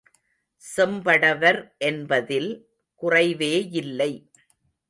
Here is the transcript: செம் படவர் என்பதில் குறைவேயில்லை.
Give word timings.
செம் 0.63 1.01
படவர் 1.01 1.59
என்பதில் 1.77 2.49
குறைவேயில்லை. 3.01 4.11